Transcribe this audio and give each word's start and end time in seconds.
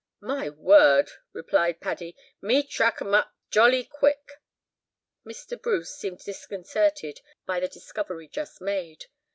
"My 0.23 0.49
word!" 0.49 1.11
replied 1.31 1.79
Paddy, 1.79 2.15
"me 2.41 2.63
track 2.63 3.03
um 3.03 3.13
up 3.13 3.35
jolly 3.51 3.83
quick." 3.83 4.31
Mr. 5.23 5.61
Bruce 5.61 5.95
seemed 5.95 6.23
disconcerted 6.25 7.21
by 7.45 7.59
the 7.59 7.67
discovery 7.67 8.27
just 8.27 8.61
made. 8.61 9.05